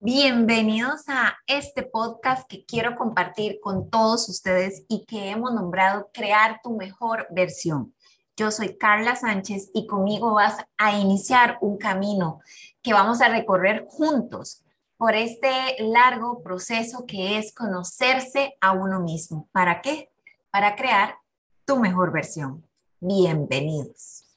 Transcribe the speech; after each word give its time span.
Bienvenidos 0.00 1.08
a 1.08 1.36
este 1.48 1.82
podcast 1.82 2.48
que 2.48 2.64
quiero 2.64 2.94
compartir 2.94 3.58
con 3.60 3.90
todos 3.90 4.28
ustedes 4.28 4.84
y 4.86 5.04
que 5.06 5.30
hemos 5.30 5.52
nombrado 5.52 6.08
Crear 6.14 6.60
tu 6.62 6.76
mejor 6.76 7.26
versión. 7.32 7.92
Yo 8.36 8.52
soy 8.52 8.78
Carla 8.78 9.16
Sánchez 9.16 9.70
y 9.74 9.88
conmigo 9.88 10.34
vas 10.34 10.56
a 10.76 10.96
iniciar 10.96 11.58
un 11.62 11.78
camino 11.78 12.38
que 12.80 12.92
vamos 12.92 13.20
a 13.20 13.28
recorrer 13.28 13.86
juntos 13.88 14.62
por 14.96 15.16
este 15.16 15.50
largo 15.80 16.44
proceso 16.44 17.04
que 17.04 17.36
es 17.36 17.52
conocerse 17.52 18.56
a 18.60 18.70
uno 18.70 19.00
mismo. 19.00 19.48
¿Para 19.50 19.80
qué? 19.80 20.12
Para 20.52 20.76
crear 20.76 21.16
tu 21.64 21.76
mejor 21.80 22.12
versión. 22.12 22.64
Bienvenidos. 23.00 24.27